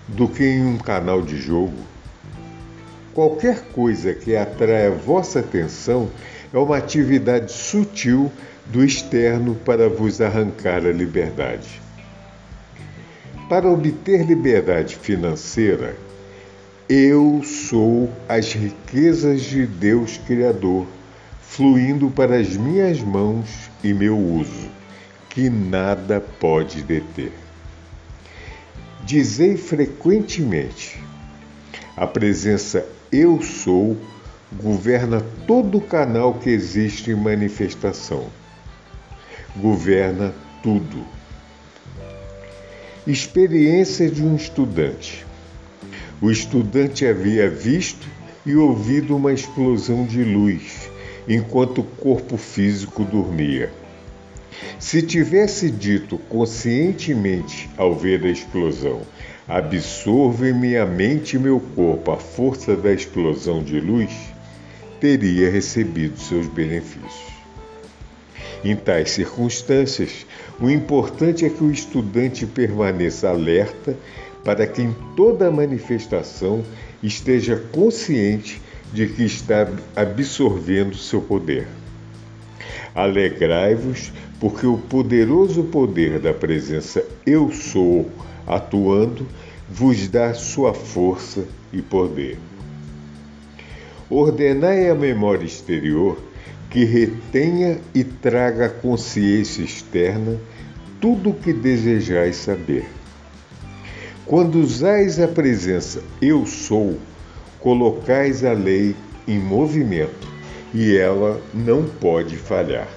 do 0.09 0.27
que 0.27 0.43
em 0.43 0.67
um 0.67 0.79
canal 0.79 1.23
de 1.23 1.37
jogo? 1.37 1.79
Qualquer 3.15 3.67
coisa 3.73 4.13
que 4.13 4.35
atraia 4.35 4.91
vossa 4.91 5.39
atenção 5.39 6.09
é 6.53 6.59
uma 6.59 6.77
atividade 6.77 7.53
sutil 7.53 8.33
do 8.67 8.85
externo 8.85 9.55
para 9.55 9.89
vos 9.89 10.21
arrancar 10.21 10.85
a 10.85 10.91
liberdade. 10.91 11.86
Para 13.49 13.71
obter 13.71 14.27
liberdade 14.27 14.97
financeira, 14.97 15.97
eu 16.89 17.43
sou 17.45 18.13
as 18.29 18.53
riquezas 18.53 19.43
de 19.43 19.65
Deus 19.65 20.19
Criador, 20.19 20.85
fluindo 21.43 22.11
para 22.11 22.41
as 22.41 22.57
minhas 22.57 23.01
mãos 23.01 23.71
e 23.85 23.95
meu 23.95 24.19
uso, 24.19 24.69
que 25.31 25.49
nada 25.49 26.21
pode 26.21 26.83
deter. 26.83 27.33
Dizei 29.05 29.57
frequentemente: 29.57 31.01
a 31.97 32.05
presença 32.05 32.85
Eu 33.13 33.41
Sou 33.41 33.97
governa 34.61 35.23
todo 35.47 35.79
o 35.79 35.81
canal 35.81 36.35
que 36.35 36.51
existe 36.51 37.13
em 37.13 37.15
manifestação. 37.15 38.27
Governa 39.57 40.35
tudo. 40.65 41.07
Experiência 43.07 44.11
de 44.11 44.21
um 44.21 44.35
estudante. 44.35 45.25
O 46.21 46.29
estudante 46.29 47.07
havia 47.07 47.49
visto 47.49 48.05
e 48.45 48.57
ouvido 48.57 49.15
uma 49.15 49.33
explosão 49.33 50.05
de 50.05 50.25
luz 50.25 50.91
enquanto 51.29 51.83
o 51.83 51.85
corpo 51.85 52.37
físico 52.37 53.05
dormia. 53.05 53.71
Se 54.81 55.03
tivesse 55.03 55.71
dito 55.71 56.19
conscientemente 56.19 57.71
ao 57.77 57.95
ver 57.95 58.25
a 58.25 58.29
explosão, 58.29 59.03
absorve 59.47 60.53
minha 60.53 60.85
mente 60.85 61.37
e 61.37 61.39
meu 61.39 61.61
corpo 61.61 62.11
a 62.11 62.17
força 62.17 62.75
da 62.75 62.93
explosão 62.93 63.63
de 63.63 63.79
luz, 63.79 64.11
teria 65.01 65.49
recebido 65.49 66.19
seus 66.19 66.49
benefícios. 66.49 67.37
Em 68.65 68.75
tais 68.75 69.11
circunstâncias, 69.11 70.27
o 70.61 70.71
importante 70.71 71.45
é 71.45 71.51
que 71.51 71.63
o 71.63 71.71
estudante 71.71 72.47
permaneça 72.47 73.29
alerta 73.29 73.97
para 74.45 74.67
que 74.67 74.81
em 74.81 74.95
toda 75.17 75.51
manifestação 75.51 76.63
esteja 77.03 77.57
consciente 77.73 78.61
de 78.93 79.07
que 79.07 79.25
está 79.25 79.69
absorvendo 79.95 80.97
seu 80.97 81.21
poder. 81.21 81.67
Alegrai-vos, 82.95 84.13
porque 84.41 84.67
o 84.67 84.79
poderoso 84.79 85.65
poder 85.65 86.19
da 86.21 86.33
presença 86.33 87.05
Eu 87.27 87.51
Sou 87.53 88.11
atuando 88.47 89.27
vos 89.69 90.09
dá 90.09 90.33
sua 90.33 90.73
força 90.73 91.45
e 91.73 91.83
poder. 91.83 92.39
Ordenai 94.09 94.89
a 94.89 94.95
memória 94.95 95.45
exterior 95.45 96.17
que 96.71 96.85
retenha 96.85 97.79
e 97.95 98.05
traga 98.05 98.67
à 98.67 98.69
consciência 98.69 99.63
externa 99.63 100.39
tudo 101.01 101.31
o 101.31 101.35
que 101.35 101.53
desejais 101.53 102.37
saber. 102.37 102.87
Quando 104.25 104.57
usais 104.57 105.21
a 105.21 105.29
presença 105.29 106.03
Eu 106.21 106.45
Sou, 106.47 106.99
colocais 107.61 108.45
a 108.45 108.53
lei 108.53 108.95
em 109.27 109.39
movimento 109.39 110.27
e 110.75 110.97
ela 110.97 111.41
não 111.55 111.85
pode 111.85 112.37
falhar. 112.37 112.89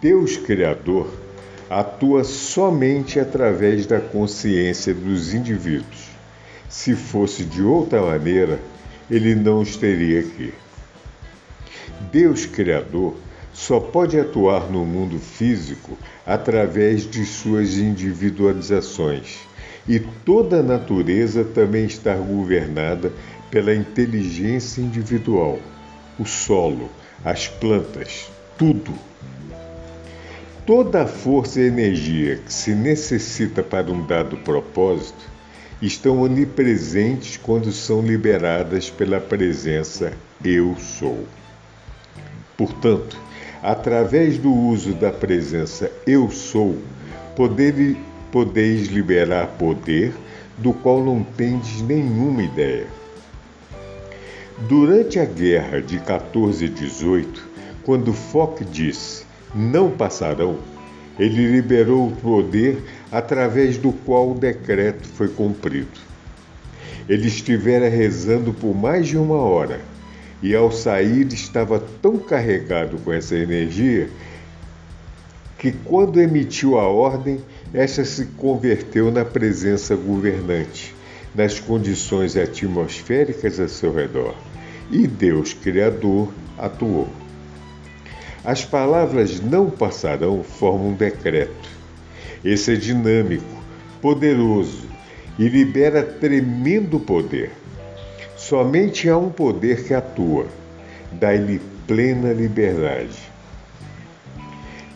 Deus 0.00 0.36
Criador 0.36 1.12
atua 1.68 2.24
somente 2.24 3.20
através 3.20 3.86
da 3.86 4.00
consciência 4.00 4.94
dos 4.94 5.34
indivíduos. 5.34 6.09
Se 6.70 6.94
fosse 6.94 7.44
de 7.44 7.62
outra 7.64 8.00
maneira, 8.00 8.60
ele 9.10 9.34
não 9.34 9.60
estaria 9.60 10.20
aqui. 10.20 10.54
Deus 12.12 12.46
Criador 12.46 13.16
só 13.52 13.80
pode 13.80 14.18
atuar 14.18 14.70
no 14.70 14.86
mundo 14.86 15.18
físico 15.18 15.98
através 16.24 17.10
de 17.10 17.26
suas 17.26 17.76
individualizações, 17.76 19.40
e 19.88 19.98
toda 19.98 20.60
a 20.60 20.62
natureza 20.62 21.42
também 21.42 21.86
está 21.86 22.14
governada 22.14 23.12
pela 23.50 23.74
inteligência 23.74 24.80
individual. 24.80 25.58
O 26.20 26.24
solo, 26.24 26.88
as 27.24 27.48
plantas, 27.48 28.30
tudo. 28.56 28.92
Toda 30.64 31.02
a 31.02 31.06
força 31.06 31.60
e 31.60 31.66
energia 31.66 32.36
que 32.36 32.52
se 32.52 32.76
necessita 32.76 33.60
para 33.60 33.90
um 33.90 34.06
dado 34.06 34.36
propósito 34.36 35.39
estão 35.80 36.20
onipresentes 36.20 37.36
quando 37.36 37.72
são 37.72 38.02
liberadas 38.02 38.90
pela 38.90 39.20
presença 39.20 40.12
Eu 40.44 40.76
Sou. 40.78 41.24
Portanto, 42.56 43.18
através 43.62 44.36
do 44.36 44.52
uso 44.52 44.92
da 44.92 45.10
presença 45.10 45.90
Eu 46.06 46.30
Sou, 46.30 46.76
poder, 47.34 47.96
podeis 48.30 48.88
liberar 48.88 49.46
poder 49.58 50.12
do 50.58 50.72
qual 50.72 51.02
não 51.02 51.22
tendes 51.22 51.80
nenhuma 51.80 52.42
ideia. 52.42 52.86
Durante 54.68 55.18
a 55.18 55.24
guerra 55.24 55.80
de 55.80 55.98
14 55.98 56.66
e 56.66 56.68
18, 56.68 57.48
quando 57.82 58.12
Foch 58.12 58.62
disse 58.64 59.24
não 59.54 59.90
passarão, 59.90 60.58
ele 61.18 61.46
liberou 61.50 62.08
o 62.08 62.16
poder 62.16 62.82
através 63.10 63.76
do 63.76 63.92
qual 63.92 64.30
o 64.30 64.38
decreto 64.38 65.06
foi 65.08 65.28
cumprido. 65.28 66.10
Ele 67.08 67.26
estivera 67.26 67.88
rezando 67.88 68.52
por 68.52 68.74
mais 68.74 69.08
de 69.08 69.18
uma 69.18 69.36
hora 69.36 69.80
e, 70.42 70.54
ao 70.54 70.70
sair, 70.70 71.26
estava 71.32 71.82
tão 72.00 72.18
carregado 72.18 72.98
com 72.98 73.12
essa 73.12 73.34
energia 73.34 74.08
que, 75.58 75.72
quando 75.72 76.20
emitiu 76.20 76.78
a 76.78 76.88
ordem, 76.88 77.40
esta 77.74 78.04
se 78.04 78.26
converteu 78.36 79.10
na 79.10 79.24
presença 79.24 79.94
governante, 79.94 80.94
nas 81.34 81.60
condições 81.60 82.36
atmosféricas 82.36 83.60
a 83.60 83.68
seu 83.68 83.92
redor, 83.94 84.34
e 84.90 85.06
Deus 85.06 85.52
Criador 85.52 86.32
atuou. 86.56 87.08
As 88.42 88.64
palavras 88.64 89.40
não 89.40 89.68
passarão 89.68 90.42
formam 90.42 90.88
um 90.88 90.94
decreto. 90.94 91.79
Esse 92.44 92.72
é 92.72 92.76
dinâmico, 92.76 93.62
poderoso 94.00 94.88
e 95.38 95.46
libera 95.46 96.02
tremendo 96.02 96.98
poder. 96.98 97.50
Somente 98.34 99.10
há 99.10 99.18
um 99.18 99.28
poder 99.28 99.84
que 99.84 99.92
atua, 99.92 100.46
dá-lhe 101.12 101.60
plena 101.86 102.32
liberdade. 102.32 103.30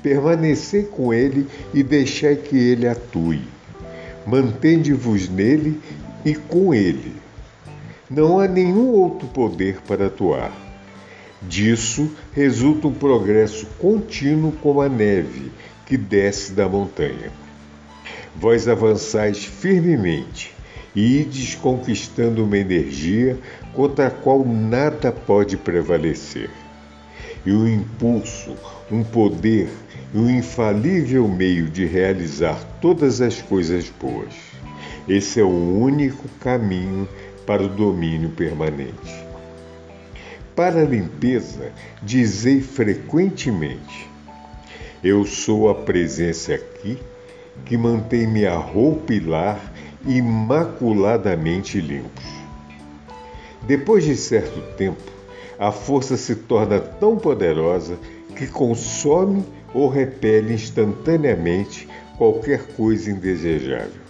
Permanecei 0.03 0.85
com 0.85 1.13
ele 1.13 1.47
e 1.75 1.83
deixai 1.83 2.37
que 2.37 2.57
ele 2.57 2.89
atue. 2.89 3.43
Mantende-vos 4.27 5.29
nele 5.29 5.79
e 6.25 6.35
com 6.35 6.73
ele. 6.73 7.13
Não 8.09 8.39
há 8.39 8.49
nenhum 8.49 8.89
outro 8.89 9.29
poder 9.29 9.83
para 9.87 10.07
atuar. 10.07 10.53
Disso 11.43 12.11
resulta 12.33 12.89
um 12.89 12.95
progresso 12.95 13.67
contínuo 13.79 14.53
como 14.63 14.81
a 14.81 14.89
neve 14.89 15.53
que 15.87 15.97
desce 15.97 16.53
da 16.53 16.69
montanha. 16.69 17.31
Vós 18.37 18.69
avançais 18.69 19.45
firmemente 19.45 20.55
e 20.95 21.21
ides 21.21 21.55
conquistando 21.55 22.45
uma 22.45 22.57
energia 22.57 23.39
contra 23.73 24.07
a 24.07 24.11
qual 24.11 24.45
nada 24.45 25.11
pode 25.11 25.57
prevalecer. 25.57 26.51
E 27.45 27.53
o 27.53 27.61
um 27.61 27.69
impulso, 27.69 28.57
um 28.91 29.03
poder 29.03 29.69
e 30.15 30.19
um 30.19 30.31
infalível 30.31 31.29
meio 31.29 31.69
de 31.69 31.85
realizar 31.85 32.59
todas 32.81 33.21
as 33.21 33.43
coisas 33.43 33.91
boas. 34.01 34.35
Esse 35.09 35.41
é 35.41 35.45
o 35.45 35.79
único 35.79 36.29
caminho 36.41 37.09
para 37.45 37.63
o 37.63 37.69
domínio 37.69 38.31
permanente. 38.31 39.25
Para 40.57 40.83
a 40.83 40.85
limpeza, 40.85 41.73
dizei 42.03 42.61
frequentemente: 42.61 44.09
Eu 45.05 45.27
sou 45.27 45.69
a 45.69 45.75
presença 45.75 46.55
aqui 46.55 46.99
que 47.67 47.77
mantém 47.77 48.27
minha 48.27 48.57
roupa 48.57 49.13
e 49.13 49.21
lar 49.21 49.61
imaculadamente 50.07 51.79
limpos. 51.79 52.25
Depois 53.67 54.03
de 54.03 54.17
certo 54.17 54.63
tempo, 54.79 55.03
a 55.59 55.71
força 55.71 56.17
se 56.17 56.35
torna 56.35 56.81
tão 56.81 57.19
poderosa 57.19 57.99
que 58.35 58.47
consome 58.47 59.45
ou 59.75 59.91
repele 59.91 60.55
instantaneamente 60.55 61.87
qualquer 62.17 62.63
coisa 62.69 63.11
indesejável. 63.11 64.01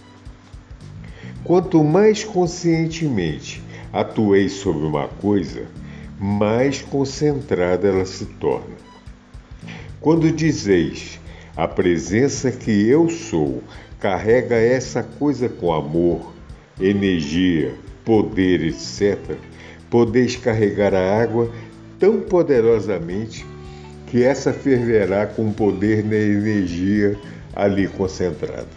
Quanto 1.43 1.83
mais 1.83 2.23
conscientemente 2.23 3.61
atuei 3.91 4.47
sobre 4.47 4.85
uma 4.87 5.09
coisa, 5.09 5.67
mais 6.17 6.81
concentrada 6.81 7.89
ela 7.89 8.05
se 8.05 8.25
torna. 8.25 8.74
Quando 10.05 10.31
dizeis 10.31 11.19
a 11.57 11.67
presença 11.67 12.51
que 12.51 12.87
eu 12.87 13.09
sou 13.09 13.63
carrega 13.99 14.53
essa 14.55 15.01
coisa 15.01 15.49
com 15.49 15.73
amor, 15.73 16.31
energia, 16.79 17.73
poder, 18.05 18.61
etc., 18.61 19.35
podeis 19.89 20.35
carregar 20.35 20.93
a 20.93 21.19
água 21.19 21.51
tão 21.97 22.21
poderosamente 22.21 23.43
que 24.05 24.21
essa 24.21 24.53
ferverá 24.53 25.25
com 25.25 25.51
poder 25.51 26.05
na 26.05 26.17
energia 26.17 27.17
ali 27.55 27.87
concentrada. 27.87 28.67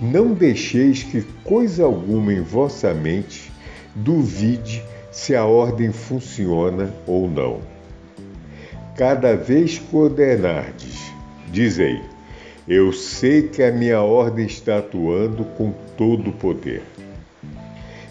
Não 0.00 0.32
deixeis 0.32 1.02
que 1.02 1.22
coisa 1.42 1.82
alguma 1.82 2.32
em 2.32 2.40
vossa 2.40 2.94
mente 2.94 3.50
duvide 3.96 4.80
se 5.10 5.34
a 5.34 5.44
ordem 5.44 5.90
funciona 5.90 6.94
ou 7.04 7.28
não. 7.28 7.77
Cada 8.98 9.36
vez 9.36 9.78
que 9.78 9.94
ordenardes, 9.94 11.12
dizei: 11.52 12.02
Eu 12.66 12.92
sei 12.92 13.42
que 13.42 13.62
a 13.62 13.70
minha 13.70 14.02
ordem 14.02 14.44
está 14.44 14.78
atuando 14.78 15.44
com 15.44 15.72
todo 15.96 16.30
o 16.30 16.32
poder. 16.32 16.82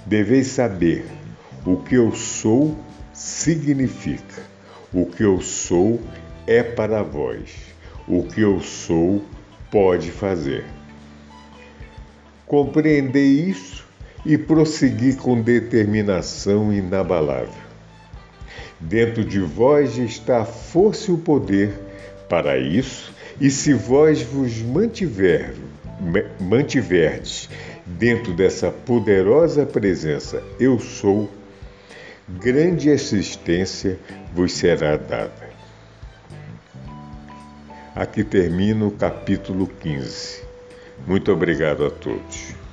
Deveis 0.06 0.48
saber 0.48 1.06
o 1.66 1.76
que 1.76 1.96
eu 1.96 2.14
sou 2.14 2.74
significa. 3.12 4.42
O 4.94 5.06
que 5.06 5.24
eu 5.24 5.42
sou 5.42 6.00
é 6.48 6.64
para 6.64 7.04
vós. 7.04 7.54
O 8.08 8.24
que 8.24 8.40
eu 8.40 8.62
sou 8.62 9.22
pode 9.70 10.10
fazer. 10.10 10.64
Compreendei 12.46 13.28
isso 13.28 13.86
e 14.26 14.38
prossegui 14.38 15.18
com 15.18 15.42
determinação 15.42 16.72
inabalável. 16.72 17.67
Dentro 18.80 19.24
de 19.24 19.40
vós 19.40 19.98
está 19.98 20.42
a 20.42 20.46
força 20.46 21.10
e 21.10 21.14
o 21.14 21.18
poder 21.18 21.74
para 22.30 22.58
isso, 22.58 23.14
e 23.40 23.50
se 23.50 23.74
vós 23.74 24.22
vos 24.22 24.62
mantiver, 24.62 25.54
mantiverdes 26.40 27.50
dentro 27.86 28.34
dessa 28.34 28.70
poderosa 28.72 29.66
presença, 29.66 30.44
eu 30.60 30.80
sou, 30.80 31.30
grande 32.28 32.92
assistência 32.92 33.98
vos 34.34 34.54
será 34.54 34.98
dada. 34.98 35.48
Aqui 37.96 38.24
termina 38.24 38.86
o 38.86 38.92
capítulo 38.92 39.66
15. 39.66 40.44
Muito 41.08 41.32
obrigado 41.32 41.86
a 41.86 41.90
todos. 41.90 42.67